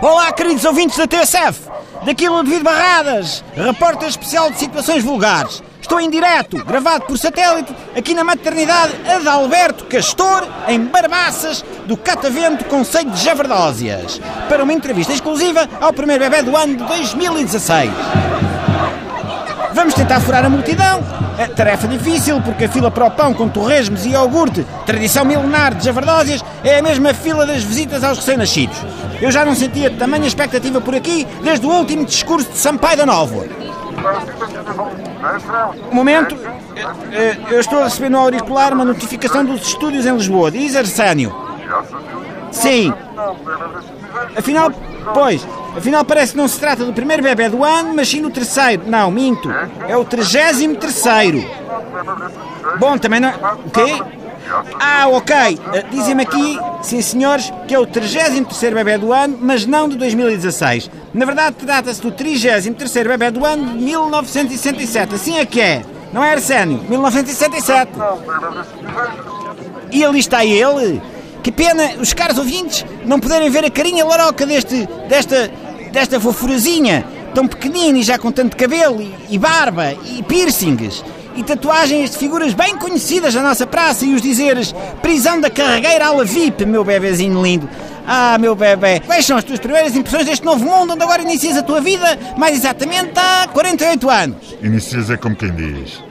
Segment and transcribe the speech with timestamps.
[0.00, 1.68] Olá, queridos ouvintes da TSF.
[2.04, 5.60] Daqui Ludwig Barradas, repórter especial de situações vulgares.
[5.80, 12.64] Estou em direto, gravado por satélite, aqui na maternidade Adalberto Castor, em Barbaças, do Catavento,
[12.66, 17.90] Conselho de Javardósias, para uma entrevista exclusiva ao primeiro bebê do ano de 2016.
[19.78, 21.04] Vamos tentar furar a multidão.
[21.38, 25.72] É tarefa difícil, porque a fila para o pão com torresmos e iogurte, tradição milenar
[25.72, 28.76] de Javardósias, é a mesma fila das visitas aos recém-nascidos.
[29.22, 33.06] Eu já não sentia tamanha expectativa por aqui desde o último discurso de Sampaio da
[33.06, 33.46] Nova.
[35.92, 36.36] Um momento,
[37.12, 40.50] eh, eu estou a receber no auricular uma notificação dos estúdios em Lisboa.
[40.50, 41.32] Diz Arsénio.
[42.50, 42.92] Sim.
[44.36, 44.72] Afinal,
[45.14, 45.46] pois,
[45.76, 48.82] afinal parece que não se trata do primeiro bebê do ano, mas sim do terceiro.
[48.86, 49.50] Não, minto.
[49.86, 51.44] É o trigésimo terceiro.
[52.78, 53.30] Bom, também não...
[53.64, 54.02] O quê?
[54.80, 55.34] Ah, ok.
[55.34, 59.96] Uh, Dizem-me aqui, sim senhores, que é o 33 bebê do ano, mas não de
[59.96, 60.90] 2016.
[61.12, 65.14] Na verdade, trata-se do 33 bebê do ano de 1967.
[65.14, 65.82] Assim é que é.
[66.12, 66.82] Não é, Arsénio?
[66.88, 67.92] 1967.
[69.90, 71.02] E ali está ele.
[71.42, 75.50] Que pena os caros ouvintes não poderem ver a carinha laroca deste, desta,
[75.92, 81.02] desta fofurazinha, tão pequenina e já com tanto cabelo e, e barba e piercings
[81.38, 86.06] e tatuagens de figuras bem conhecidas da nossa praça e os dizeres prisão da carregueira
[86.06, 87.68] ala VIP, meu bebezinho lindo.
[88.04, 91.56] Ah, meu bebê, quais são as tuas primeiras impressões deste novo mundo onde agora inicias
[91.56, 94.56] a tua vida, mais exatamente há 48 anos?
[94.62, 96.02] Inicias é como quem diz.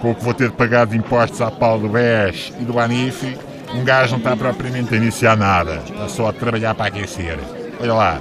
[0.00, 2.78] Com o que vou ter de pagar de impostos à pau do BES e do
[2.78, 3.36] ANIF,
[3.74, 5.82] um gajo não está propriamente a iniciar nada.
[5.86, 7.38] Está só a trabalhar para aquecer.
[7.80, 8.18] Olha lá,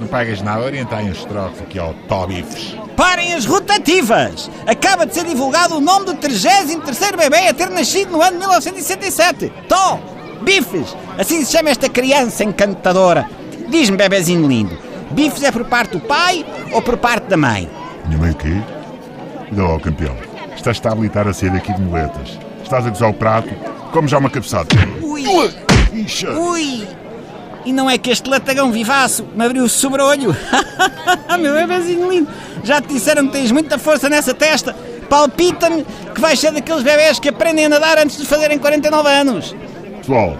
[0.00, 2.74] não pagas nada, orientai uns trocos aqui ao Tobifes.
[2.96, 4.50] Parem as rotativas!
[4.66, 8.38] Acaba de ser divulgado o nome do 33 bebê a ter nascido no ano de
[8.38, 9.52] 1967.
[9.68, 9.98] Tó!
[10.42, 10.96] Bifes!
[11.18, 13.28] Assim se chama esta criança encantadora.
[13.68, 14.76] Diz-me, bebezinho lindo,
[15.10, 17.70] bifes é por parte do pai ou por parte da mãe?
[18.06, 18.60] Minha mãe o quê?
[19.52, 20.29] Lá, ó, campeão.
[20.60, 22.38] Estás-te a habilitar a sair daqui de moletas.
[22.62, 23.48] Estás a gozar o prato,
[23.92, 24.68] como já uma cabeçada.
[25.00, 25.24] Ui!
[25.90, 26.32] Ixa!
[26.32, 26.86] Ui!
[27.64, 30.36] E não é que este latagão vivaço me abriu o sobrolho?
[31.40, 32.28] Meu bebezinho lindo,
[32.62, 34.76] já te disseram que tens muita força nessa testa.
[35.08, 35.82] Palpita-me
[36.14, 39.56] que vais ser daqueles bebés que aprendem a nadar antes de fazerem 49 anos.
[40.00, 40.36] Pessoal,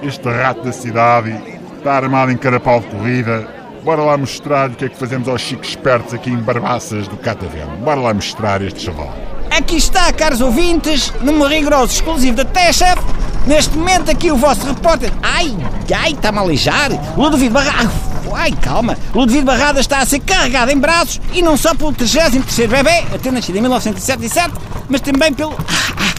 [0.00, 1.36] este rato da cidade
[1.76, 3.48] está armado em carapau de corrida.
[3.82, 7.16] Bora lá mostrar o que é que fazemos aos chicos espertos aqui em Barbaças do
[7.16, 7.76] Catavento.
[7.78, 9.12] Bora lá mostrar este chaval.
[9.56, 13.02] Aqui está, caros ouvintes, num rigoroso exclusivo da TechF.
[13.46, 15.10] Neste momento aqui o vosso repórter...
[15.22, 15.56] Ai,
[15.96, 16.90] ai, está-me a aleijar.
[17.16, 17.90] Ludovico Barradas...
[18.34, 18.98] Ai, calma.
[19.14, 23.18] Ludovico Barradas está a ser carregado em braços e não só pelo 33º bebê, a
[23.18, 24.52] ter nascido em 1977,
[24.90, 25.52] mas também pelo...
[25.52, 26.14] Ah, ah,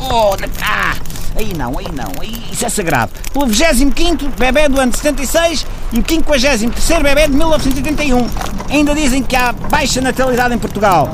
[0.00, 0.96] oh, ah,
[1.36, 3.12] aí não, aí não, aí isso é sagrado.
[3.32, 8.26] Pelo 25º bebê do ano 76 e o 53º bebê de 1981.
[8.68, 11.08] Ainda dizem que há baixa natalidade em Portugal.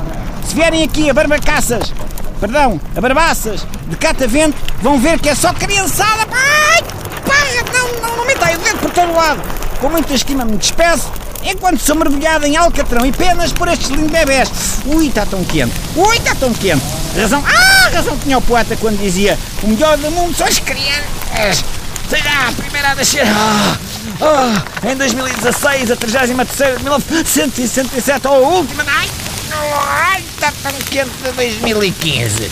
[0.47, 1.93] Se vierem aqui a Barbacaças,
[2.39, 6.25] perdão, a Barbaças de Catavento, vão ver que é só criançada.
[6.31, 6.81] Ai,
[7.25, 7.35] pá,
[7.73, 9.41] não, não, não o dedo por todo lado.
[9.81, 11.11] Com muita esquima me despeço,
[11.43, 14.49] enquanto sou mergulhada em alcatrão e penas por estes lindos bebés.
[14.85, 15.73] Ui, está tão quente.
[15.97, 16.83] Ui, está tão quente.
[17.19, 21.65] Razão, ah, razão tinha o poeta quando dizia o melhor do mundo são as crianças.
[22.09, 23.27] Será a primeira a nascer.
[23.27, 23.77] Ah,
[24.21, 26.29] ah, em 2016, a 33
[26.77, 28.85] de 1967, ou a última.
[28.87, 29.09] Ai,
[29.53, 32.49] Ai, está tão quente de 2015.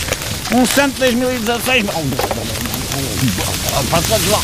[0.52, 1.86] Um santo 2016.
[3.90, 4.42] Passamos lá.